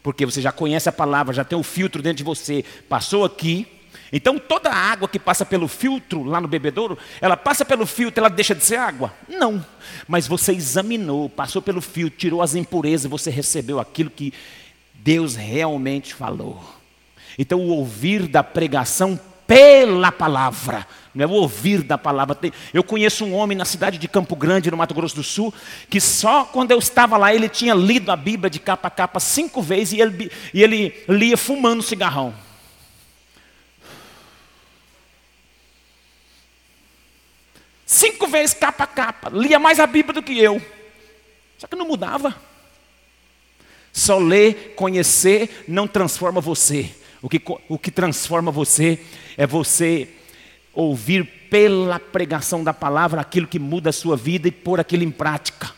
[0.02, 3.66] Porque você já conhece a palavra, já tem o filtro dentro de você, passou aqui,
[4.12, 8.20] então toda a água que passa pelo filtro lá no bebedouro, ela passa pelo filtro,
[8.20, 9.12] ela deixa de ser água?
[9.26, 9.64] Não.
[10.06, 14.34] Mas você examinou, passou pelo filtro, tirou as impurezas, você recebeu aquilo que
[14.92, 16.62] Deus realmente falou.
[17.38, 22.38] Então o ouvir da pregação pela palavra, não é o ouvir da palavra.
[22.72, 25.52] Eu conheço um homem na cidade de Campo Grande, no Mato Grosso do Sul,
[25.90, 29.20] que só quando eu estava lá ele tinha lido a Bíblia de capa a capa
[29.20, 32.34] cinco vezes e ele, e ele lia fumando cigarrão.
[37.92, 39.28] Cinco vezes capa a capa.
[39.28, 40.62] Lia mais a Bíblia do que eu.
[41.58, 42.34] Só que não mudava.
[43.92, 46.90] Só ler, conhecer, não transforma você.
[47.20, 48.98] O que, o que transforma você
[49.36, 50.08] é você
[50.72, 55.10] ouvir pela pregação da palavra aquilo que muda a sua vida e pôr aquilo em
[55.10, 55.70] prática.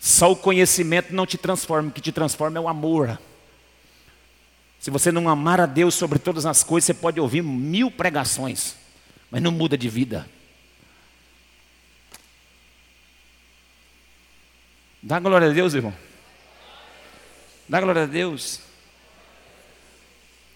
[0.00, 3.20] Só o conhecimento não te transforma, o que te transforma é o amor.
[4.80, 8.74] Se você não amar a Deus sobre todas as coisas, você pode ouvir mil pregações,
[9.30, 10.28] mas não muda de vida.
[15.02, 15.94] Dá glória a Deus, irmão.
[17.68, 18.60] Dá glória a Deus.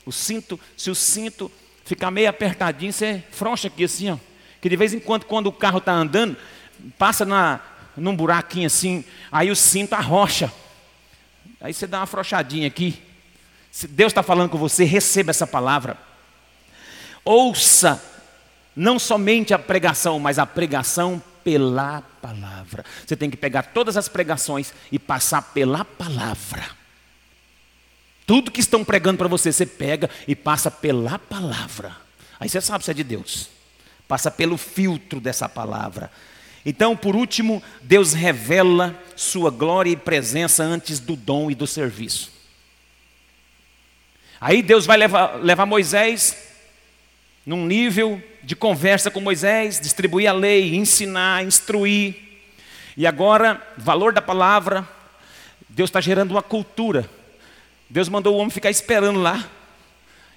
[0.04, 1.50] O cinto, se o cinto
[1.85, 4.18] ficar meio apertadinho, você froncha aqui assim, ó.
[4.61, 6.37] Que de vez em quando, quando o carro está andando,
[6.98, 7.61] passa na,
[7.96, 10.52] num buraquinho assim, aí o cinto arrocha.
[11.61, 13.02] Aí você dá uma afrouxadinha aqui.
[13.70, 15.96] Se Deus está falando com você, receba essa palavra.
[17.24, 18.02] Ouça
[18.74, 22.84] não somente a pregação, mas a pregação pela palavra.
[23.06, 26.64] Você tem que pegar todas as pregações e passar pela palavra.
[28.26, 31.94] Tudo que estão pregando para você, você pega e passa pela palavra.
[32.40, 33.50] Aí você sabe se é de Deus.
[34.08, 36.10] Passa pelo filtro dessa palavra.
[36.64, 42.32] Então, por último, Deus revela sua glória e presença antes do dom e do serviço.
[44.40, 46.37] Aí Deus vai levar, levar Moisés
[47.44, 52.14] num nível de conversa com Moisés, distribuir a lei, ensinar, instruir.
[52.96, 54.87] E agora, valor da palavra,
[55.68, 57.09] Deus está gerando uma cultura.
[57.88, 59.48] Deus mandou o homem ficar esperando lá.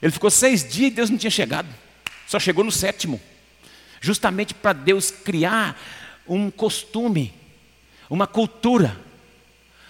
[0.02, 1.68] Ele ficou seis dias e Deus não tinha chegado.
[2.28, 3.20] Só chegou no sétimo.
[4.00, 5.80] Justamente para Deus criar
[6.28, 7.34] um costume,
[8.10, 8.96] uma cultura,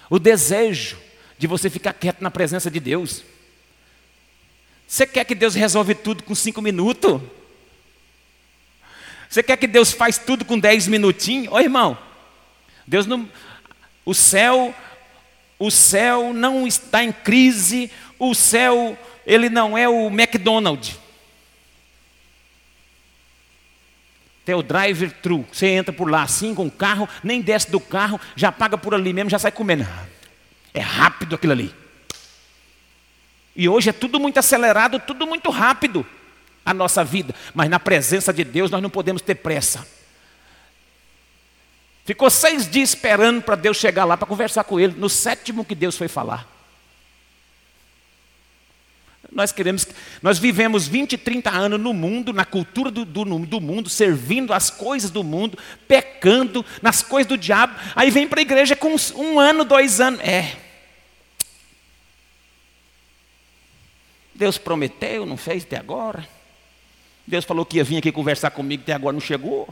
[0.09, 0.97] o desejo
[1.37, 3.23] de você ficar quieto na presença de Deus.
[4.87, 7.21] Você quer que Deus resolve tudo com cinco minutos?
[9.29, 11.51] Você quer que Deus faz tudo com 10 minutinhos?
[11.53, 11.97] Ô irmão,
[12.85, 13.29] Deus não.
[14.05, 14.73] O céu,
[15.59, 20.97] o céu não está em crise, o céu, ele não é o McDonald's.
[24.45, 28.19] Tem o drive-thru, você entra por lá assim com o carro, nem desce do carro,
[28.33, 29.85] já paga por ali mesmo, já sai comendo.
[30.73, 31.75] É rápido aquilo ali.
[33.53, 36.05] E hoje é tudo muito acelerado, tudo muito rápido
[36.67, 39.87] a nossa vida, mas na presença de Deus nós não podemos ter pressa.
[42.03, 45.73] Ficou seis dias esperando para Deus chegar lá para conversar com ele, no sétimo que
[45.73, 46.45] Deus foi falar.
[49.31, 49.87] Nós queremos,
[50.21, 54.69] nós vivemos 20, 30 anos no mundo, na cultura do, do, do mundo, servindo as
[54.69, 57.75] coisas do mundo, pecando nas coisas do diabo.
[57.95, 60.19] Aí vem para a igreja com um ano, dois anos.
[60.19, 60.57] É.
[64.35, 66.36] Deus prometeu, não fez até agora.
[67.27, 69.67] Deus falou que ia vir aqui conversar comigo, até agora não chegou.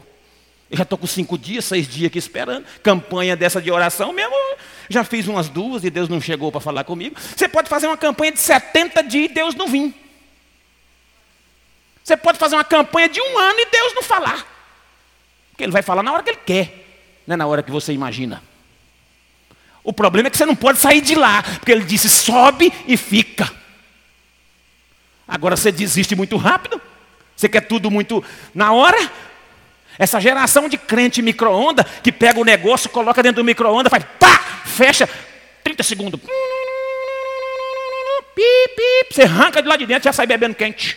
[0.70, 2.66] Eu já estou com cinco dias, seis dias aqui esperando.
[2.82, 4.34] Campanha dessa de oração mesmo.
[4.90, 7.16] Já fiz umas duas e Deus não chegou para falar comigo.
[7.18, 9.94] Você pode fazer uma campanha de 70 dias e Deus não vir.
[12.04, 14.46] Você pode fazer uma campanha de um ano e Deus não falar.
[15.50, 16.84] Porque Ele vai falar na hora que Ele quer,
[17.26, 18.42] não é na hora que você imagina.
[19.82, 22.96] O problema é que você não pode sair de lá, porque Ele disse: sobe e
[22.96, 23.50] fica.
[25.26, 26.80] Agora você desiste muito rápido,
[27.36, 28.98] você quer tudo muito na hora,
[29.98, 34.38] essa geração de crente micro-onda que pega o negócio, coloca dentro do micro-onda, faz pá,
[34.64, 35.08] fecha,
[35.62, 36.20] 30 segundos.
[38.34, 40.96] Pip, pip, você arranca de lá de dentro e já sai bebendo quente.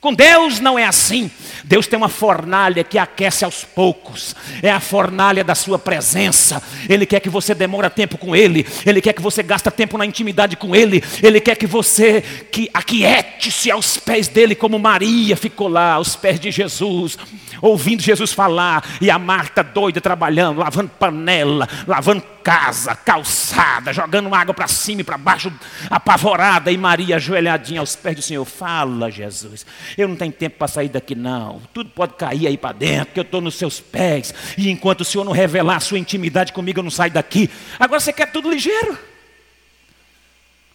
[0.00, 1.30] Com Deus não é assim.
[1.64, 4.36] Deus tem uma fornalha que aquece aos poucos.
[4.62, 6.62] É a fornalha da sua presença.
[6.88, 8.66] Ele quer que você demora tempo com Ele.
[8.84, 11.02] Ele quer que você gasta tempo na intimidade com Ele.
[11.22, 12.22] Ele quer que você
[12.52, 17.16] que aquiete-se aos pés dele, como Maria ficou lá, aos pés de Jesus,
[17.62, 18.84] ouvindo Jesus falar.
[19.00, 25.04] E a Marta doida trabalhando, lavando panela, lavando casa, calçada, jogando água para cima e
[25.04, 25.50] para baixo,
[25.88, 26.70] apavorada.
[26.70, 28.44] E Maria ajoelhadinha aos pés do Senhor.
[28.44, 29.64] Fala, Jesus.
[29.96, 31.53] Eu não tenho tempo para sair daqui, não.
[31.72, 34.34] Tudo pode cair aí para dentro, que eu estou nos seus pés.
[34.56, 37.50] E enquanto o Senhor não revelar a sua intimidade comigo, eu não saio daqui.
[37.78, 38.98] Agora você quer tudo ligeiro.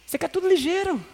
[0.06, 1.04] Você quer tudo ligeiro.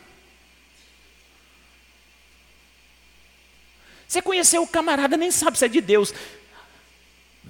[4.07, 6.15] Você conheceu o camarada, nem sabe se é de Deus.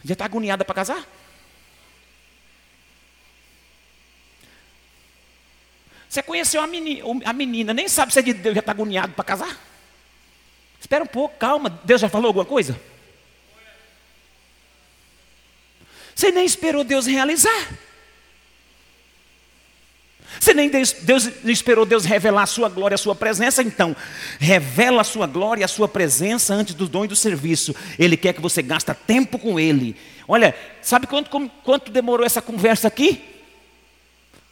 [0.05, 1.07] Já está agoniada para casar?
[6.09, 9.13] Você conheceu a menina, a menina, nem sabe se é de Deus, já está agoniado
[9.13, 9.76] para casar?
[10.81, 11.81] Espera um pouco, calma.
[11.85, 12.79] Deus já falou alguma coisa?
[16.15, 17.69] Você nem esperou Deus realizar.
[20.41, 23.97] Você nem Deus, Deus esperou Deus revelar a sua glória, a sua presença, então
[24.39, 27.75] revela a sua glória, a sua presença antes do dom e do serviço.
[27.99, 29.97] Ele quer que você gaste tempo com Ele.
[30.29, 31.31] Olha, sabe quanto,
[31.63, 33.23] quanto demorou essa conversa aqui?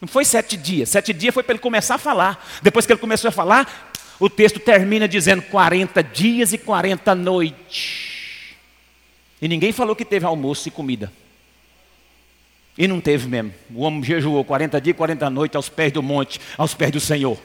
[0.00, 0.90] Não foi sete dias.
[0.90, 2.46] Sete dias foi para ele começar a falar.
[2.62, 3.92] Depois que ele começou a falar,
[4.24, 8.54] o texto termina dizendo 40 dias e 40 noites.
[9.40, 11.12] E ninguém falou que teve almoço e comida.
[12.78, 13.52] E não teve mesmo.
[13.74, 17.00] O homem jejuou 40 dias e 40 noites aos pés do monte, aos pés do
[17.00, 17.38] Senhor.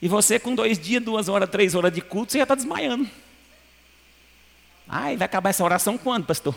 [0.00, 3.10] E você com dois dias, duas horas, três horas de culto, você já está desmaiando.
[4.88, 6.54] Ai, vai acabar essa oração quando, pastor?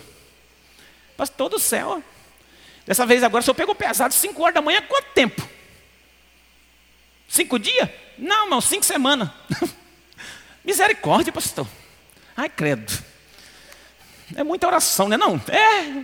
[1.18, 2.04] Pastor do céu.
[2.92, 5.48] Dessa vez agora o senhor pegou pesado, 5 horas da manhã, quanto tempo?
[7.26, 7.88] Cinco dias?
[8.18, 9.30] Não, irmão, cinco semanas.
[10.62, 11.66] Misericórdia, pastor.
[12.36, 12.92] Ai, credo.
[14.36, 15.16] É muita oração, né?
[15.16, 16.04] Não, é.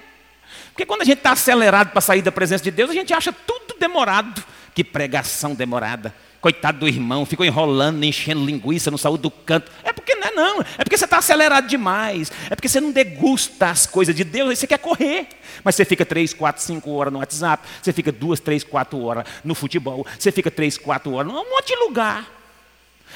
[0.70, 3.34] Porque quando a gente está acelerado para sair da presença de Deus, a gente acha
[3.34, 4.42] tudo demorado.
[4.74, 6.16] Que pregação demorada.
[6.40, 9.72] Coitado do irmão, ficou enrolando, enchendo linguiça, não saiu do canto.
[9.84, 12.32] É porque não é não, é porque você está acelerado demais.
[12.50, 15.28] É porque você não degusta as coisas de Deus, aí você quer correr.
[15.64, 19.26] Mas você fica três, quatro, cinco horas no WhatsApp, você fica duas, três, quatro horas
[19.44, 22.38] no futebol, você fica três, quatro horas num monte de lugar.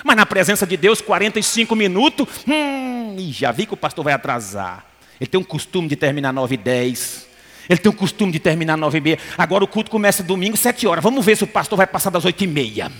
[0.03, 4.85] Mas na presença de Deus, 45 minutos, hum, já vi que o pastor vai atrasar.
[5.19, 7.27] Ele tem um costume de terminar 9 e 10.
[7.69, 9.19] Ele tem o costume de terminar 9 e meia.
[9.37, 11.03] Agora o culto começa domingo, 7 horas.
[11.03, 12.91] Vamos ver se o pastor vai passar das 8 e meia.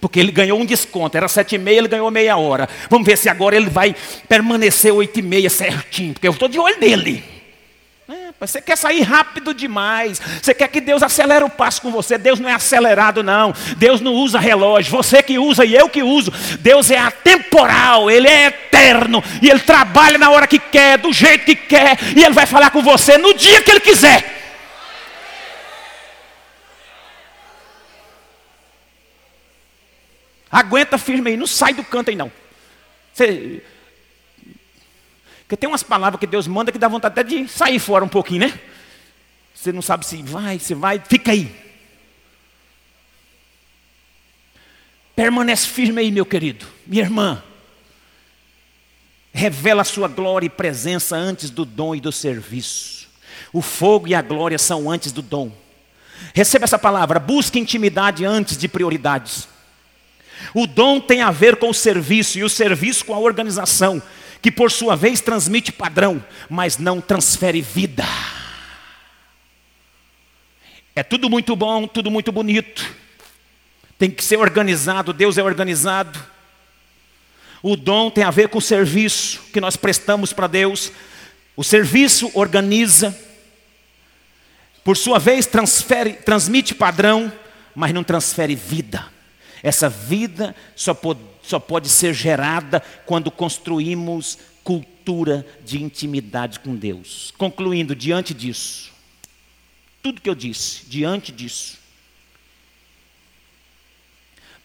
[0.00, 2.68] Porque ele ganhou um desconto, era sete e meia, ele ganhou meia hora.
[2.90, 3.94] Vamos ver se agora ele vai
[4.28, 7.36] permanecer oito e meia certinho, porque eu estou de olho nele.
[8.08, 10.20] É, você quer sair rápido demais.
[10.40, 12.16] Você quer que Deus acelere o passo com você.
[12.16, 13.52] Deus não é acelerado, não.
[13.78, 14.92] Deus não usa relógio.
[14.92, 16.32] Você que usa e eu que uso.
[16.60, 19.24] Deus é atemporal, Ele é eterno.
[19.42, 21.98] E Ele trabalha na hora que quer, do jeito que quer.
[22.14, 24.35] E Ele vai falar com você no dia que Ele quiser.
[30.50, 32.30] Aguenta firme aí, não sai do canto aí não.
[33.12, 33.62] Você...
[35.40, 38.08] Porque tem umas palavras que Deus manda que dá vontade até de sair fora um
[38.08, 38.60] pouquinho, né?
[39.54, 41.54] Você não sabe se vai, se vai, fica aí.
[45.14, 47.42] Permanece firme aí, meu querido, minha irmã.
[49.32, 53.08] Revela a sua glória e presença antes do dom e do serviço.
[53.52, 55.52] O fogo e a glória são antes do dom.
[56.34, 59.48] Receba essa palavra, busque intimidade antes de prioridades.
[60.54, 64.02] O dom tem a ver com o serviço e o serviço com a organização,
[64.40, 68.04] que por sua vez transmite padrão, mas não transfere vida.
[70.94, 72.94] É tudo muito bom, tudo muito bonito.
[73.98, 76.18] Tem que ser organizado, Deus é organizado.
[77.62, 80.92] O dom tem a ver com o serviço que nós prestamos para Deus.
[81.56, 83.18] O serviço organiza,
[84.84, 87.32] por sua vez transfere, transmite padrão,
[87.74, 89.15] mas não transfere vida.
[89.62, 97.32] Essa vida só pode, só pode ser gerada quando construímos cultura de intimidade com Deus.
[97.38, 98.92] Concluindo, diante disso,
[100.02, 101.78] tudo que eu disse, diante disso,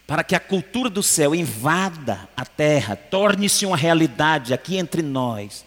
[0.08, 5.64] para que a cultura do céu invada a terra, torne-se uma realidade aqui entre nós,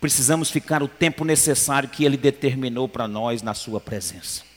[0.00, 4.53] precisamos ficar o tempo necessário que Ele determinou para nós na Sua presença.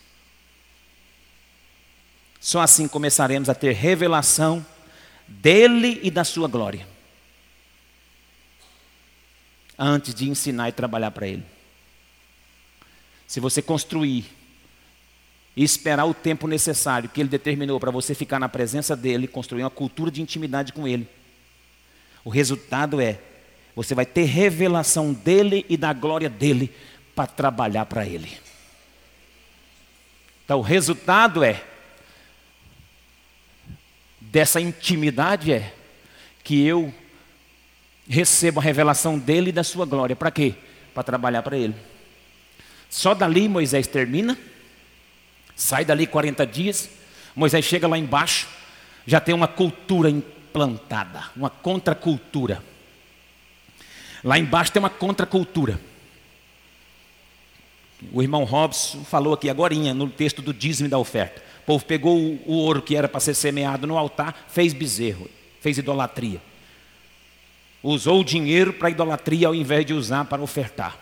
[2.47, 4.65] Só assim começaremos a ter revelação
[5.27, 6.87] dele e da sua glória.
[9.77, 11.43] Antes de ensinar e trabalhar para ele.
[13.27, 14.33] Se você construir
[15.57, 19.63] e esperar o tempo necessário que ele determinou para você ficar na presença dele, construir
[19.63, 21.05] uma cultura de intimidade com ele,
[22.23, 23.19] o resultado é
[23.75, 26.73] você vai ter revelação dele e da glória dele
[27.13, 28.39] para trabalhar para ele.
[30.45, 31.61] Então, o resultado é
[34.31, 35.73] dessa intimidade é
[36.43, 36.93] que eu
[38.07, 40.15] recebo a revelação dele e da sua glória.
[40.15, 40.55] Para quê?
[40.93, 41.75] Para trabalhar para ele.
[42.89, 44.37] Só dali Moisés termina,
[45.55, 46.89] sai dali 40 dias,
[47.35, 48.47] Moisés chega lá embaixo,
[49.05, 52.63] já tem uma cultura implantada, uma contracultura.
[54.23, 55.79] Lá embaixo tem uma contracultura.
[58.11, 62.39] O irmão Robson falou aqui agora no texto do dízimo da oferta povo pegou o,
[62.45, 65.29] o ouro que era para ser semeado no altar, fez bezerro,
[65.59, 66.41] fez idolatria.
[67.83, 70.97] Usou o dinheiro para idolatria ao invés de usar para ofertar.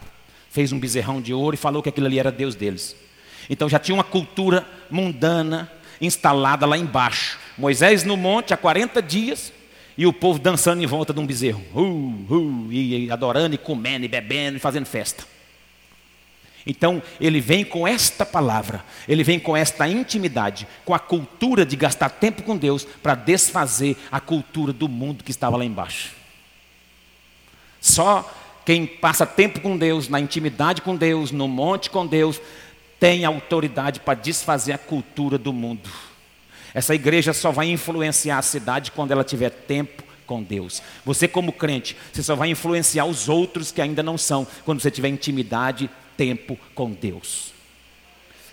[0.50, 2.96] Fez um bezerrão de ouro e falou que aquilo ali era Deus deles.
[3.48, 5.72] Então já tinha uma cultura mundana
[6.02, 7.38] instalada lá embaixo.
[7.56, 9.54] Moisés no monte há 40 dias
[9.96, 11.62] e o povo dançando em volta de um bezerro.
[11.76, 15.34] Uh, uh, e adorando e comendo e bebendo e fazendo festa.
[16.68, 21.76] Então, ele vem com esta palavra, ele vem com esta intimidade, com a cultura de
[21.76, 26.13] gastar tempo com Deus para desfazer a cultura do mundo que estava lá embaixo.
[27.80, 28.28] Só
[28.66, 32.41] quem passa tempo com Deus, na intimidade com Deus, no monte com Deus,
[32.99, 35.88] tem autoridade para desfazer a cultura do mundo.
[36.74, 40.82] Essa igreja só vai influenciar a cidade quando ela tiver tempo com Deus.
[41.05, 44.89] Você, como crente, você só vai influenciar os outros que ainda não são, quando você
[44.89, 45.88] tiver intimidade
[46.18, 47.53] tempo com Deus.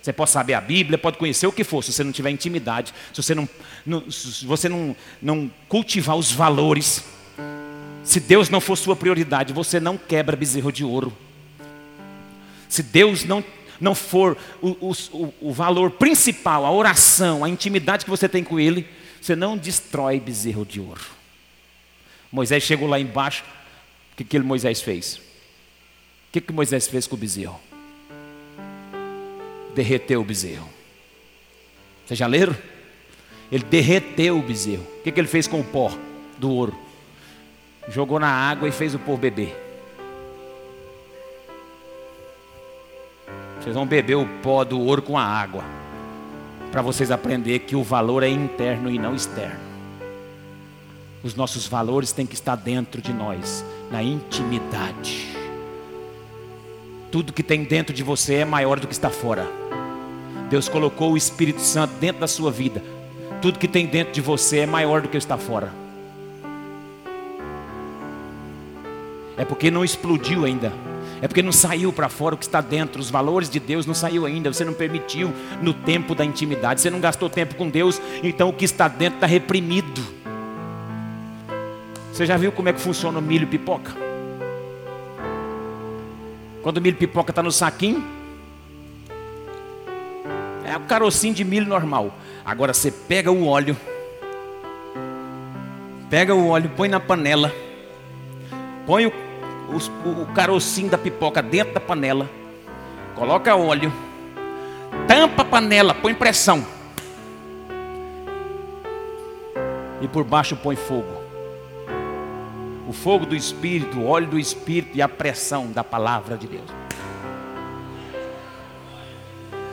[0.01, 2.93] Você pode saber a Bíblia, pode conhecer o que for, se você não tiver intimidade,
[3.13, 3.47] se você não,
[3.85, 7.05] não, se você não, não cultivar os valores,
[8.03, 11.15] se Deus não for sua prioridade, você não quebra bezerro de ouro.
[12.67, 13.41] Se Deus não,
[13.79, 18.59] não for o, o, o valor principal, a oração, a intimidade que você tem com
[18.59, 18.85] Ele,
[19.21, 21.01] você não destrói bezerro de ouro.
[22.29, 23.45] Moisés chegou lá embaixo,
[24.11, 25.21] o que, que Moisés fez?
[26.33, 27.59] Que, que Moisés fez com o bezerro?
[29.75, 30.67] Derreteu o bezerro.
[32.03, 32.55] Vocês já leram?
[33.51, 34.81] Ele derreteu o bezerro.
[34.81, 35.91] O que, que ele fez com o pó
[36.39, 36.75] do ouro?
[37.87, 39.55] Jogou na água e fez o povo beber.
[43.61, 45.63] Vocês vão beber o pó do ouro com a água.
[46.71, 49.59] Para vocês aprenderem que o valor é interno e não externo.
[51.23, 55.42] Os nossos valores têm que estar dentro de nós, na intimidade.
[57.13, 59.47] Tudo que tem dentro de você é maior do que está fora.
[60.49, 62.81] Deus colocou o Espírito Santo dentro da sua vida.
[63.39, 65.71] Tudo que tem dentro de você é maior do que está fora.
[69.37, 70.73] É porque não explodiu ainda.
[71.21, 72.99] É porque não saiu para fora o que está dentro.
[72.99, 74.51] Os valores de Deus não saiu ainda.
[74.51, 76.81] Você não permitiu no tempo da intimidade.
[76.81, 78.01] Você não gastou tempo com Deus.
[78.23, 80.01] Então o que está dentro está reprimido.
[82.11, 84.02] Você já viu como é que funciona o milho pipoca?
[86.63, 88.03] Quando o milho pipoca está no saquinho,
[90.65, 92.11] é o carocinho de milho normal.
[92.43, 93.77] Agora você pega o óleo,
[96.13, 97.51] Pega o óleo, põe na panela.
[98.85, 102.29] Põe o, o, o carocinho da pipoca dentro da panela.
[103.15, 103.91] Coloca óleo.
[105.07, 106.63] Tampa a panela, põe pressão.
[109.99, 111.22] E por baixo põe fogo.
[112.93, 116.69] O fogo do Espírito, o óleo do Espírito e a pressão da palavra de Deus.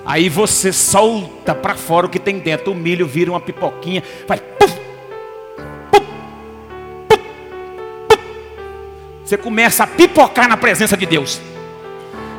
[0.06, 2.72] Aí você solta para fora o que tem dentro.
[2.72, 4.74] O milho vira uma pipoquinha, vai puf,
[5.92, 6.06] puf,
[8.08, 8.18] puf,
[9.22, 11.42] Você começa a pipocar na presença de Deus.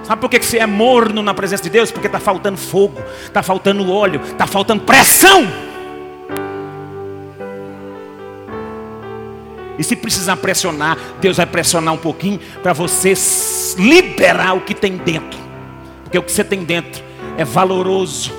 [0.04, 1.92] Sabe por que você é morno na presença de Deus?
[1.92, 5.71] Porque está faltando fogo, está faltando óleo, está faltando pressão.
[9.82, 13.16] E se precisar pressionar, Deus vai pressionar um pouquinho para você
[13.80, 15.40] liberar o que tem dentro.
[16.04, 17.04] Porque o que você tem dentro
[17.36, 18.32] é valoroso.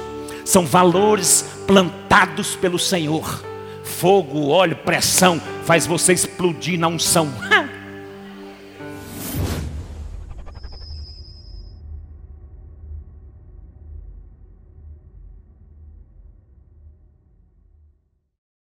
[0.44, 3.42] São valores plantados pelo Senhor.
[3.82, 7.28] Fogo, óleo, pressão faz você explodir na unção.